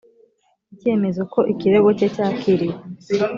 [0.73, 2.75] icyemezo ko ikirego cye cyakiriwe